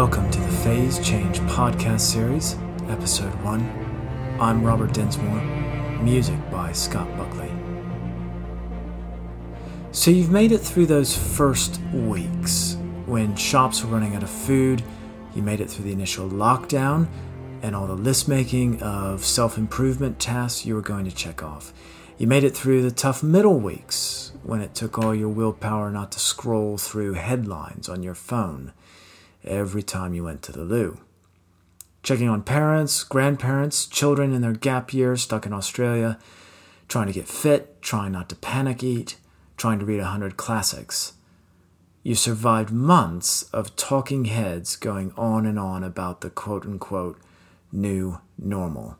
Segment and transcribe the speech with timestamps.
[0.00, 2.56] Welcome to the Phase Change podcast series,
[2.88, 4.38] episode 1.
[4.40, 5.42] I'm Robert Densmore,
[6.00, 7.52] music by Scott Buckley.
[9.92, 14.82] So, you've made it through those first weeks when shops were running out of food,
[15.34, 17.06] you made it through the initial lockdown,
[17.60, 21.74] and all the list making of self improvement tasks you were going to check off.
[22.16, 26.10] You made it through the tough middle weeks when it took all your willpower not
[26.12, 28.72] to scroll through headlines on your phone
[29.44, 31.00] every time you went to the loo.
[32.02, 36.18] Checking on parents, grandparents, children in their gap year stuck in Australia,
[36.88, 39.16] trying to get fit, trying not to panic eat,
[39.56, 41.12] trying to read a hundred classics.
[42.02, 47.18] You survived months of talking heads going on and on about the quote unquote
[47.70, 48.96] new normal.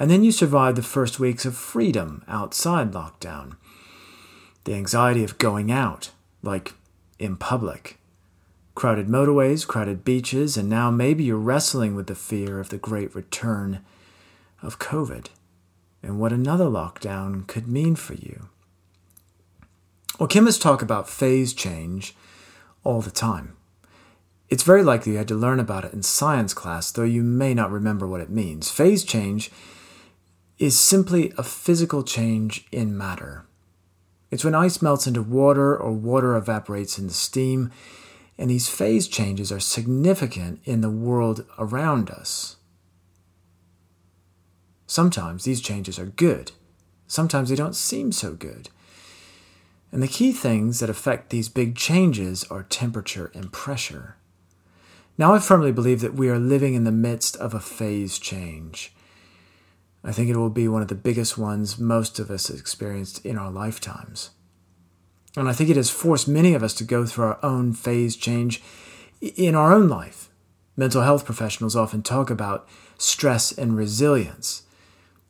[0.00, 3.56] And then you survived the first weeks of freedom outside lockdown.
[4.64, 6.10] The anxiety of going out,
[6.42, 6.74] like
[7.20, 7.98] in public,
[8.74, 13.14] crowded motorways, crowded beaches, and now maybe you're wrestling with the fear of the great
[13.14, 13.80] return
[14.62, 15.26] of COVID
[16.02, 18.48] and what another lockdown could mean for you.
[20.18, 22.14] Well, chemists talk about phase change
[22.84, 23.56] all the time.
[24.48, 27.54] It's very likely you had to learn about it in science class, though you may
[27.54, 28.70] not remember what it means.
[28.70, 29.50] Phase change
[30.58, 33.46] is simply a physical change in matter.
[34.30, 37.70] It's when ice melts into water or water evaporates into steam
[38.38, 42.56] and these phase changes are significant in the world around us.
[44.86, 46.52] Sometimes these changes are good,
[47.06, 48.68] sometimes they don't seem so good.
[49.90, 54.16] And the key things that affect these big changes are temperature and pressure.
[55.18, 58.94] Now, I firmly believe that we are living in the midst of a phase change.
[60.02, 63.36] I think it will be one of the biggest ones most of us experienced in
[63.36, 64.30] our lifetimes.
[65.36, 68.16] And I think it has forced many of us to go through our own phase
[68.16, 68.62] change
[69.20, 70.28] in our own life.
[70.76, 74.62] Mental health professionals often talk about stress and resilience.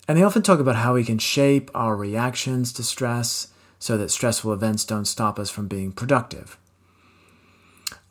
[0.08, 3.48] And they often talk about how we can shape our reactions to stress
[3.78, 6.58] so that stressful events don't stop us from being productive.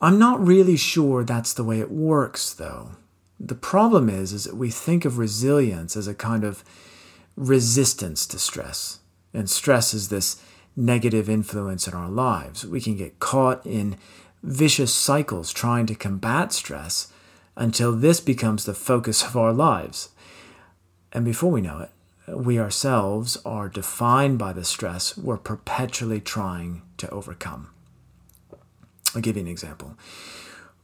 [0.00, 2.92] I'm not really sure that's the way it works, though.
[3.38, 6.64] The problem is, is that we think of resilience as a kind of
[7.36, 9.00] resistance to stress.
[9.32, 10.42] And stress is this
[10.76, 12.66] negative influence in our lives.
[12.66, 13.96] We can get caught in
[14.42, 17.12] vicious cycles trying to combat stress
[17.56, 20.10] until this becomes the focus of our lives.
[21.12, 21.90] And before we know it,
[22.28, 27.68] we ourselves are defined by the stress we're perpetually trying to overcome.
[29.14, 29.96] I'll give you an example.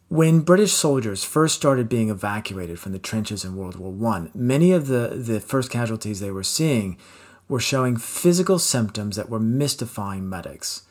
[0.09, 4.73] When British soldiers first started being evacuated from the trenches in World War I, many
[4.73, 6.99] of the, the first casualties they were seeing
[7.49, 10.83] were showing physical symptoms that were mystifying medics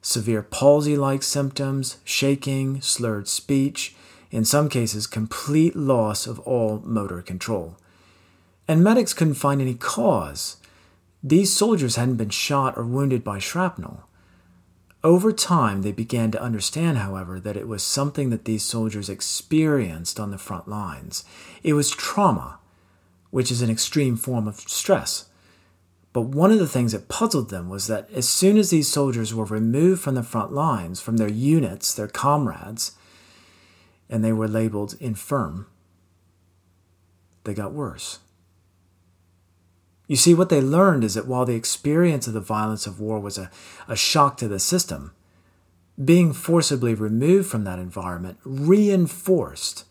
[0.00, 3.94] severe palsy like symptoms, shaking, slurred speech,
[4.30, 7.76] in some cases, complete loss of all motor control.
[8.66, 10.58] And medics couldn't find any cause.
[11.22, 14.04] These soldiers hadn't been shot or wounded by shrapnel.
[15.02, 20.20] Over time, they began to understand, however, that it was something that these soldiers experienced
[20.20, 21.24] on the front lines.
[21.62, 22.58] It was trauma,
[23.30, 25.27] which is an extreme form of stress.
[26.12, 29.34] But one of the things that puzzled them was that as soon as these soldiers
[29.34, 32.92] were removed from the front lines, from their units, their comrades,
[34.08, 35.66] and they were labeled infirm,
[37.44, 38.20] they got worse.
[40.06, 43.20] You see, what they learned is that while the experience of the violence of war
[43.20, 43.50] was a,
[43.86, 45.12] a shock to the system,
[46.02, 49.84] being forcibly removed from that environment reinforced,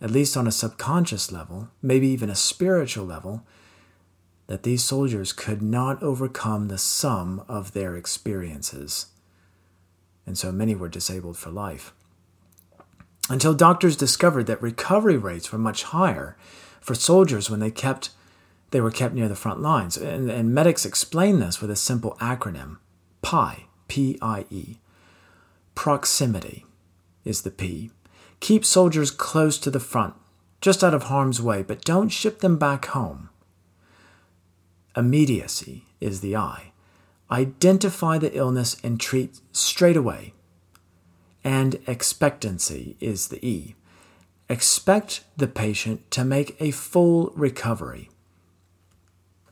[0.00, 3.44] at least on a subconscious level, maybe even a spiritual level,
[4.46, 9.06] that these soldiers could not overcome the sum of their experiences.
[10.24, 11.92] And so many were disabled for life.
[13.28, 16.36] Until doctors discovered that recovery rates were much higher
[16.80, 18.10] for soldiers when they kept
[18.72, 19.96] they were kept near the front lines.
[19.96, 22.78] And, and medics explain this with a simple acronym
[23.22, 24.78] PIE, P I E.
[25.74, 26.66] Proximity
[27.24, 27.90] is the P.
[28.40, 30.14] Keep soldiers close to the front,
[30.60, 33.30] just out of harm's way, but don't ship them back home.
[34.96, 36.72] Immediacy is the I.
[37.30, 40.32] Identify the illness and treat straight away.
[41.44, 43.74] And expectancy is the E.
[44.48, 48.10] Expect the patient to make a full recovery.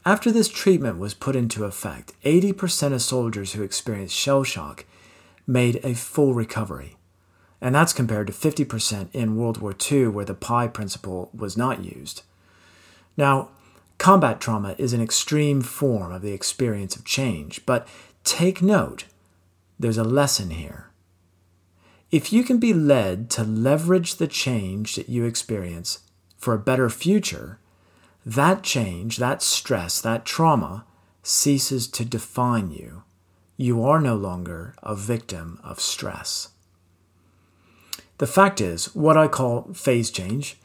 [0.06, 4.84] After this treatment was put into effect, 80% of soldiers who experienced shell shock
[5.46, 6.96] made a full recovery.
[7.60, 11.84] And that's compared to 50% in World War II, where the PIE principle was not
[11.84, 12.22] used.
[13.16, 13.48] Now,
[13.98, 17.86] Combat trauma is an extreme form of the experience of change, but
[18.22, 19.04] take note
[19.78, 20.90] there's a lesson here.
[22.14, 25.98] if you can be led to leverage the change that you experience
[26.38, 27.58] for a better future,
[28.24, 30.84] that change, that stress, that trauma
[31.24, 33.02] ceases to define you.
[33.56, 36.50] You are no longer a victim of stress.
[38.18, 40.56] The fact is, what I call phase change,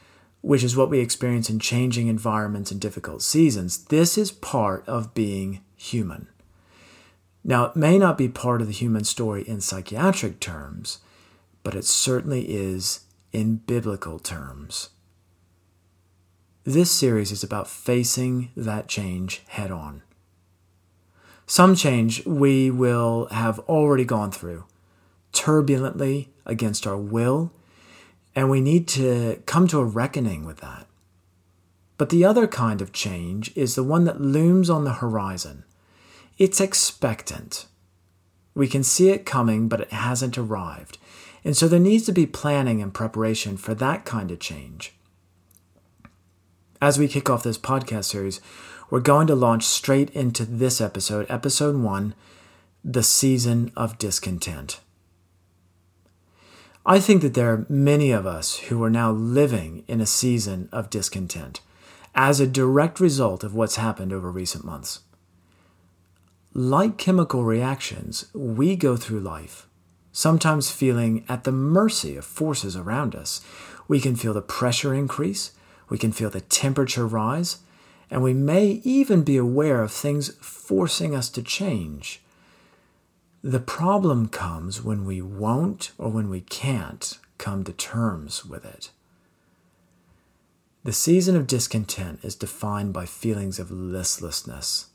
[0.42, 5.14] which is what we experience in changing environments and difficult seasons, this is part of
[5.14, 6.28] being human.
[7.44, 11.00] Now, it may not be part of the human story in psychiatric terms,
[11.64, 13.02] but it certainly is
[13.32, 14.90] in biblical terms.
[16.64, 20.04] This series is about facing that change head on.
[21.46, 24.66] Some change we will have already gone through,
[25.32, 27.52] turbulently against our will,
[28.36, 30.88] and we need to come to a reckoning with that.
[31.98, 35.66] But the other kind of change is the one that looms on the horizon.
[36.38, 37.66] It's expectant.
[38.56, 40.98] We can see it coming, but it hasn't arrived.
[41.44, 44.94] And so there needs to be planning and preparation for that kind of change.
[46.82, 48.40] As we kick off this podcast series,
[48.90, 52.16] we're going to launch straight into this episode, episode one
[52.84, 54.80] The Season of Discontent.
[56.90, 60.70] I think that there are many of us who are now living in a season
[60.72, 61.62] of discontent
[62.16, 65.02] as a direct result of what's happened over recent months.
[66.52, 69.68] Like chemical reactions, we go through life,
[70.12, 73.42] sometimes feeling at the mercy of forces around us.
[73.88, 75.52] We can feel the pressure increase,
[75.90, 77.58] we can feel the temperature rise,
[78.10, 82.24] and we may even be aware of things forcing us to change.
[83.44, 88.92] The problem comes when we won't or when we can't come to terms with it.
[90.84, 94.88] The season of discontent is defined by feelings of listlessness,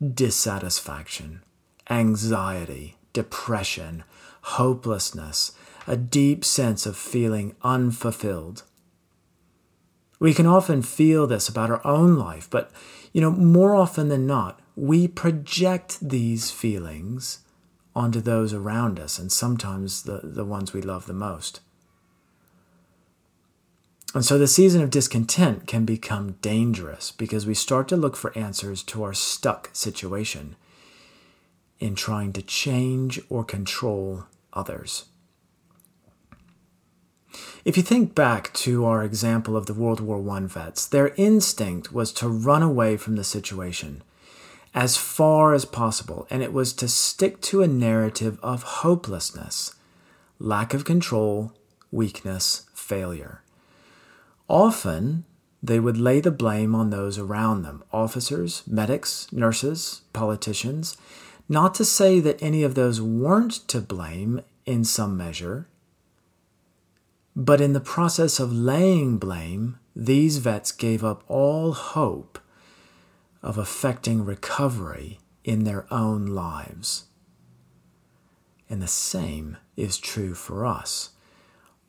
[0.00, 1.42] dissatisfaction,
[1.90, 4.04] anxiety, depression,
[4.42, 5.52] hopelessness,
[5.88, 8.62] a deep sense of feeling unfulfilled.
[10.20, 12.70] We can often feel this about our own life, but
[13.12, 17.40] you know, more often than not, we project these feelings
[17.98, 21.60] onto those around us and sometimes the, the ones we love the most.
[24.14, 28.36] And so the season of discontent can become dangerous because we start to look for
[28.38, 30.54] answers to our stuck situation
[31.80, 35.06] in trying to change or control others.
[37.64, 41.92] If you think back to our example of the World War I vets, their instinct
[41.92, 44.02] was to run away from the situation
[44.78, 49.74] as far as possible, and it was to stick to a narrative of hopelessness,
[50.38, 51.52] lack of control,
[51.90, 53.42] weakness, failure.
[54.48, 55.24] Often,
[55.60, 60.96] they would lay the blame on those around them officers, medics, nurses, politicians.
[61.48, 65.66] Not to say that any of those weren't to blame in some measure,
[67.34, 72.37] but in the process of laying blame, these vets gave up all hope
[73.42, 77.04] of affecting recovery in their own lives.
[78.68, 81.10] And the same is true for us.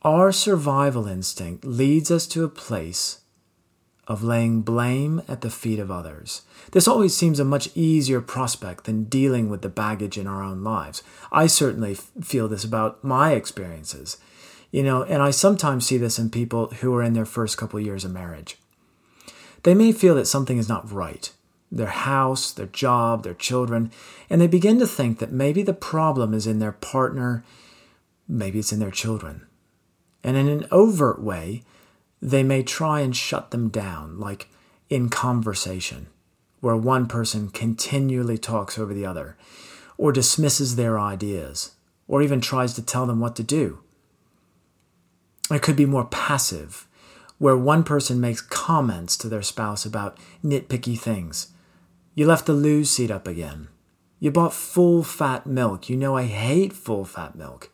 [0.01, 3.19] Our survival instinct leads us to a place
[4.07, 6.44] of laying blame at the feet of others.
[6.71, 10.64] This always seems a much easier prospect than dealing with the baggage in our own
[10.64, 11.04] lives.
[11.31, 14.18] I certainly feel this about my experiences.
[14.71, 17.80] You know, and I sometimes see this in people who are in their first couple
[17.80, 18.57] years of marriage.
[19.64, 21.31] They may feel that something is not right
[21.71, 23.92] their house, their job, their children,
[24.30, 27.44] and they begin to think that maybe the problem is in their partner,
[28.28, 29.45] maybe it's in their children.
[30.23, 31.64] And in an overt way,
[32.21, 34.49] they may try and shut them down, like
[34.90, 36.07] in conversation,
[36.59, 39.38] where one person continually talks over the other,
[39.97, 41.71] or dismisses their ideas,
[42.07, 43.80] or even tries to tell them what to do.
[45.52, 46.88] It could be more passive,
[47.38, 51.54] where one person makes comments to their spouse about nitpicky things
[52.19, 53.69] you left the loo seat up again.
[54.19, 55.90] You bought full fat milk.
[55.90, 57.71] You know I hate full fat milk.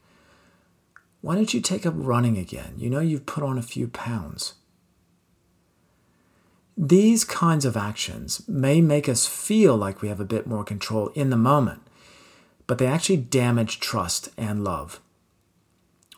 [1.21, 2.75] Why don't you take up running again?
[2.77, 4.53] You know you've put on a few pounds.
[6.77, 11.07] These kinds of actions may make us feel like we have a bit more control
[11.15, 11.81] in the moment,
[12.67, 14.99] but they actually damage trust and love.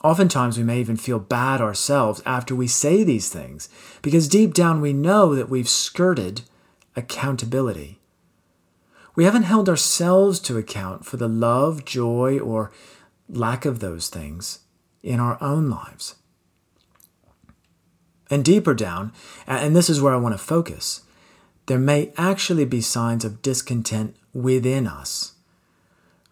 [0.03, 3.69] Oftentimes, we may even feel bad ourselves after we say these things
[4.01, 6.41] because deep down we know that we've skirted
[6.93, 8.01] accountability.
[9.17, 12.71] We haven't held ourselves to account for the love, joy, or
[13.27, 14.59] lack of those things
[15.01, 16.17] in our own lives.
[18.29, 19.11] And deeper down,
[19.47, 21.01] and this is where I want to focus,
[21.65, 25.33] there may actually be signs of discontent within us.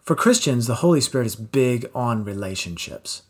[0.02, 3.22] For Christians, the Holy Spirit is big on relationships.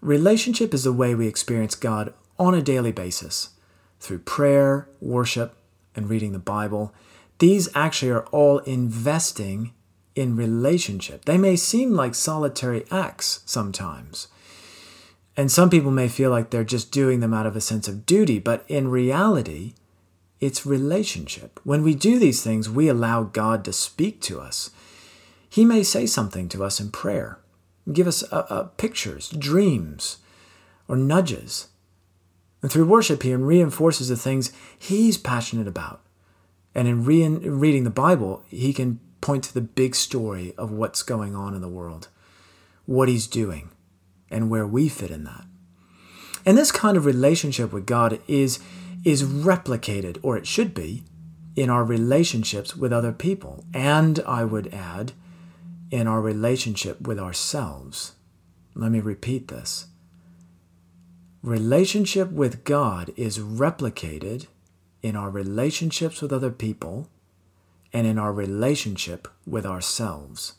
[0.00, 3.50] Relationship is the way we experience God on a daily basis
[4.00, 5.54] through prayer, worship,
[5.94, 6.94] and reading the Bible.
[7.38, 9.72] These actually are all investing
[10.14, 11.24] in relationship.
[11.24, 14.28] They may seem like solitary acts sometimes.
[15.36, 18.06] And some people may feel like they're just doing them out of a sense of
[18.06, 19.74] duty, but in reality,
[20.40, 21.58] it's relationship.
[21.64, 24.70] When we do these things, we allow God to speak to us.
[25.48, 27.38] He may say something to us in prayer,
[27.92, 30.18] give us uh, uh, pictures, dreams,
[30.86, 31.68] or nudges.
[32.62, 36.00] And through worship, He reinforces the things He's passionate about.
[36.74, 41.02] And in re- reading the Bible, He can point to the big story of what's
[41.02, 42.08] going on in the world,
[42.86, 43.70] what He's doing,
[44.30, 45.44] and where we fit in that.
[46.44, 48.58] And this kind of relationship with God is,
[49.04, 51.04] is replicated, or it should be,
[51.56, 53.64] in our relationships with other people.
[53.72, 55.12] And I would add,
[55.90, 58.12] in our relationship with ourselves.
[58.74, 59.86] Let me repeat this.
[61.42, 64.46] Relationship with God is replicated
[65.04, 67.10] in our relationships with other people
[67.92, 70.54] and in our relationship with ourselves.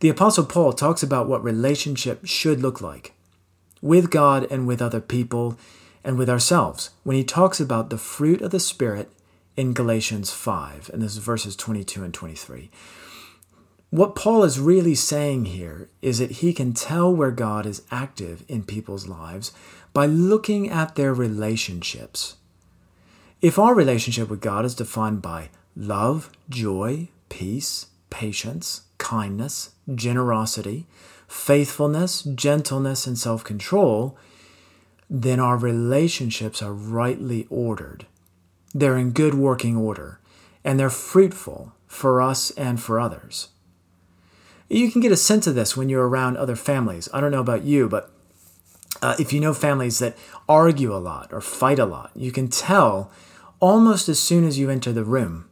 [0.00, 3.12] The Apostle Paul talks about what relationship should look like
[3.80, 5.56] with God and with other people
[6.02, 9.12] and with ourselves when he talks about the fruit of the Spirit
[9.56, 12.70] in Galatians 5, and this is verses 22 and 23.
[13.90, 18.42] What Paul is really saying here is that he can tell where God is active
[18.48, 19.52] in people's lives
[19.92, 22.36] by looking at their relationships.
[23.40, 30.86] If our relationship with God is defined by love, joy, peace, patience, kindness, generosity,
[31.26, 34.16] faithfulness, gentleness, and self control,
[35.10, 38.06] then our relationships are rightly ordered.
[38.74, 40.20] They're in good working order,
[40.64, 43.48] and they're fruitful for us and for others.
[44.70, 47.08] You can get a sense of this when you're around other families.
[47.12, 48.10] I don't know about you, but
[49.00, 50.16] uh, if you know families that
[50.48, 53.10] argue a lot or fight a lot, you can tell
[53.60, 55.48] almost as soon as you enter the room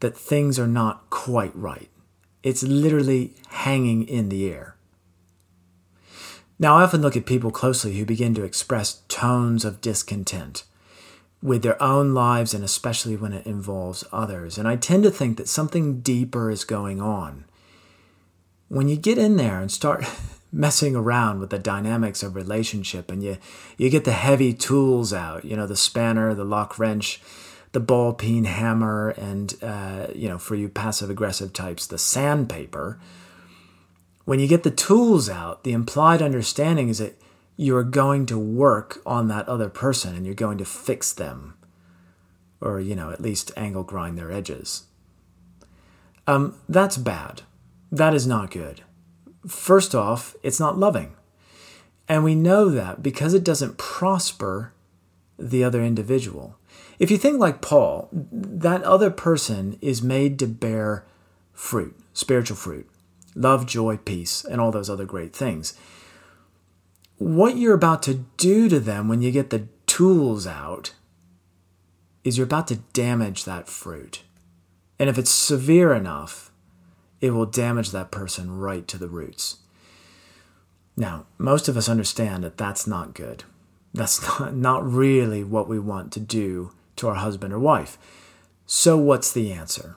[0.00, 1.90] that things are not quite right.
[2.42, 4.76] It's literally hanging in the air.
[6.58, 10.64] Now, I often look at people closely who begin to express tones of discontent
[11.42, 14.58] with their own lives and especially when it involves others.
[14.58, 17.44] And I tend to think that something deeper is going on.
[18.68, 20.04] When you get in there and start
[20.52, 23.38] messing around with the dynamics of relationship and you,
[23.78, 27.20] you get the heavy tools out, you know, the spanner, the lock wrench,
[27.72, 33.00] the ball peen hammer, and, uh, you know, for you passive aggressive types, the sandpaper.
[34.26, 37.18] When you get the tools out, the implied understanding is that
[37.56, 41.54] you're going to work on that other person and you're going to fix them
[42.60, 44.84] or, you know, at least angle grind their edges.
[46.26, 47.42] Um, that's bad.
[47.90, 48.82] That is not good.
[49.46, 51.14] First off, it's not loving.
[52.08, 54.72] And we know that because it doesn't prosper
[55.38, 56.56] the other individual.
[56.98, 61.04] If you think like Paul, that other person is made to bear
[61.52, 62.88] fruit, spiritual fruit,
[63.34, 65.74] love, joy, peace, and all those other great things.
[67.18, 70.92] What you're about to do to them when you get the tools out
[72.24, 74.22] is you're about to damage that fruit.
[74.98, 76.51] And if it's severe enough,
[77.22, 79.58] it will damage that person right to the roots.
[80.96, 83.44] Now, most of us understand that that's not good.
[83.94, 87.96] That's not, not really what we want to do to our husband or wife.
[88.66, 89.96] So, what's the answer?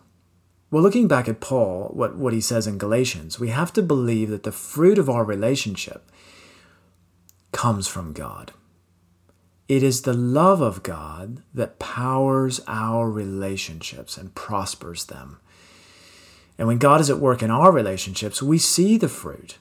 [0.70, 4.30] Well, looking back at Paul, what, what he says in Galatians, we have to believe
[4.30, 6.10] that the fruit of our relationship
[7.52, 8.52] comes from God.
[9.68, 15.40] It is the love of God that powers our relationships and prospers them.
[16.58, 19.58] And when God is at work in our relationships, we see the fruit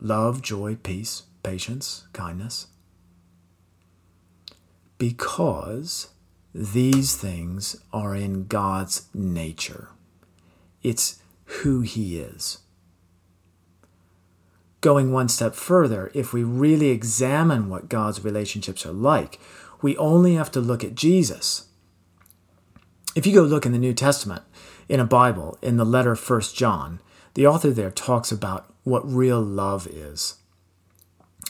[0.00, 2.66] love, joy, peace, patience, kindness.
[4.98, 6.08] Because
[6.54, 9.88] these things are in God's nature,
[10.82, 12.58] it's who He is.
[14.80, 19.38] Going one step further, if we really examine what God's relationships are like,
[19.80, 21.68] we only have to look at Jesus.
[23.14, 24.42] If you go look in the New Testament,
[24.88, 27.00] in a Bible, in the letter First John,
[27.34, 30.36] the author there talks about what real love is.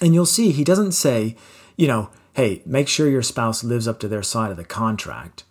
[0.01, 1.37] And you'll see he doesn't say,
[1.77, 5.45] you know, hey, make sure your spouse lives up to their side of the contract.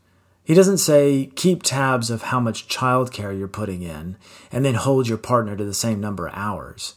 [0.44, 4.18] He doesn't say keep tabs of how much childcare you're putting in
[4.52, 6.96] and then hold your partner to the same number of hours.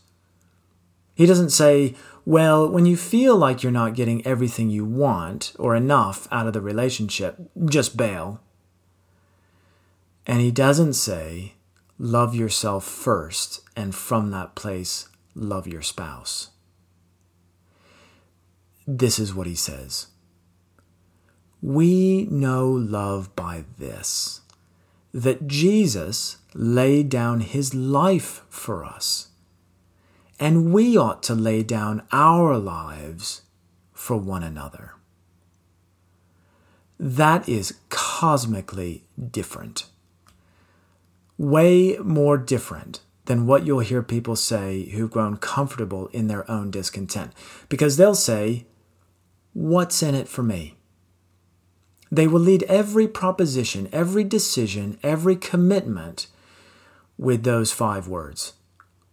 [1.15, 1.95] He doesn't say,
[2.25, 6.53] well, when you feel like you're not getting everything you want or enough out of
[6.53, 8.41] the relationship, just bail.
[10.27, 11.55] And he doesn't say,
[11.99, 16.51] love yourself first, and from that place, love your spouse.
[18.87, 20.09] this is what he says
[21.63, 24.41] We know love by this,
[25.13, 29.29] that Jesus laid down his life for us,
[30.39, 33.43] and we ought to lay down our lives
[33.93, 34.93] for one another.
[36.99, 39.87] That is cosmically different.
[41.37, 46.71] Way more different than what you'll hear people say who've grown comfortable in their own
[46.71, 47.33] discontent.
[47.69, 48.67] Because they'll say,
[49.53, 50.77] What's in it for me?
[52.11, 56.27] They will lead every proposition, every decision, every commitment
[57.17, 58.55] with those five words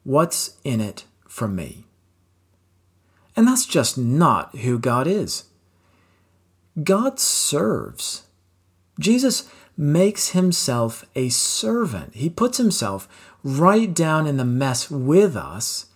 [0.04, 1.86] What's in it for me?
[3.36, 5.46] And that's just not who God is.
[6.84, 8.24] God serves.
[9.00, 9.50] Jesus
[9.82, 12.14] makes himself a servant.
[12.14, 13.08] He puts himself
[13.44, 15.88] right down in the mess with us,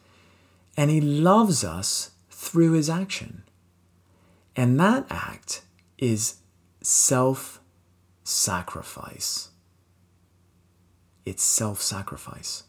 [0.76, 3.44] and he loves us through his action.
[4.56, 5.62] And that act
[6.00, 6.38] is
[6.82, 7.62] self
[8.24, 9.50] sacrifice.
[11.24, 12.64] It's self sacrifice.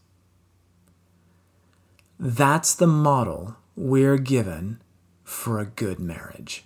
[2.20, 4.82] That's the model we're given
[5.24, 6.64] for a good marriage.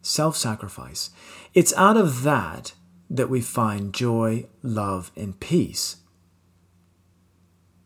[0.00, 1.10] Self sacrifice.
[1.52, 2.72] It's out of that
[3.10, 5.96] that we find joy, love, and peace.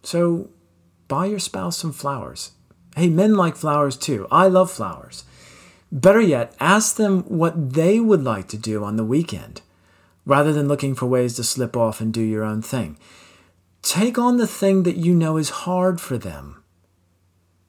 [0.02, 0.50] So
[1.08, 2.52] buy your spouse some flowers.
[2.94, 4.28] Hey, men like flowers too.
[4.30, 5.24] I love flowers.
[5.90, 9.62] Better yet, ask them what they would like to do on the weekend,
[10.26, 12.98] rather than looking for ways to slip off and do your own thing.
[13.80, 16.62] Take on the thing that you know is hard for them.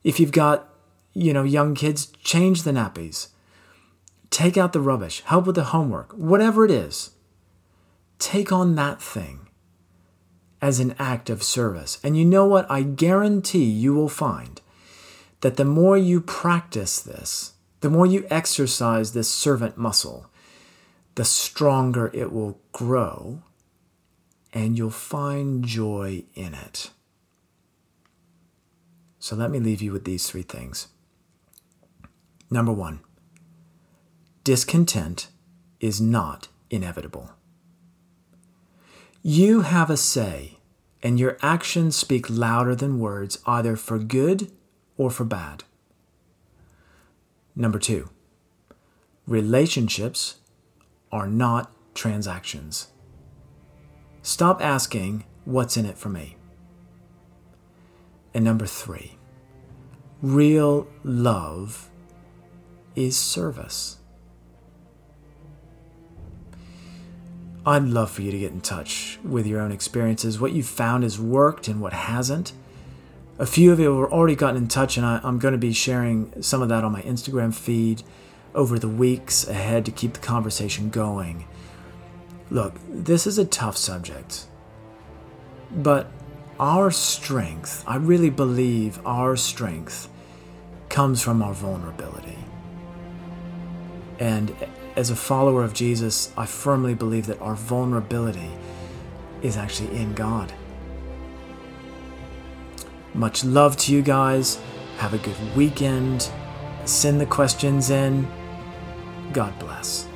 [0.02, 0.68] If you've got,
[1.14, 3.28] you know, young kids, change the nappies.
[4.30, 7.10] Take out the rubbish, help with the homework, whatever it is.
[8.18, 9.48] Take on that thing
[10.62, 11.98] as an act of service.
[12.02, 12.70] And you know what?
[12.70, 14.60] I guarantee you will find
[15.42, 20.30] that the more you practice this, the more you exercise this servant muscle,
[21.14, 23.42] the stronger it will grow,
[24.52, 26.90] and you'll find joy in it.
[29.18, 30.88] So let me leave you with these three things.
[32.50, 33.00] Number one,
[34.44, 35.28] discontent
[35.80, 37.30] is not inevitable.
[39.28, 40.58] You have a say,
[41.02, 44.52] and your actions speak louder than words, either for good
[44.96, 45.64] or for bad.
[47.56, 48.08] Number two,
[49.26, 50.36] relationships
[51.10, 52.86] are not transactions.
[54.22, 56.36] Stop asking, What's in it for me?
[58.32, 59.18] And number three,
[60.22, 61.90] real love
[62.94, 63.96] is service.
[67.66, 71.02] I'd love for you to get in touch with your own experiences, what you've found
[71.02, 72.52] has worked and what hasn't.
[73.40, 75.72] A few of you have already gotten in touch, and I, am going to be
[75.72, 78.04] sharing some of that on my Instagram feed
[78.54, 81.44] over the weeks ahead to keep the conversation going.
[82.50, 84.46] Look, this is a tough subject,
[85.72, 86.08] but
[86.60, 90.08] our strength, I really believe our strength,
[90.88, 92.38] comes from our vulnerability.
[94.20, 94.54] And
[94.96, 98.50] as a follower of Jesus, I firmly believe that our vulnerability
[99.42, 100.52] is actually in God.
[103.14, 104.58] Much love to you guys.
[104.98, 106.30] Have a good weekend.
[106.86, 108.26] Send the questions in.
[109.32, 110.08] God bless.